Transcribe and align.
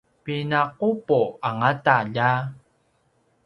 pina’upu 0.23 1.19
angauta 1.47 1.95
lja! 2.07 2.29